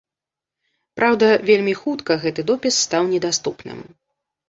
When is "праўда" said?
0.99-1.27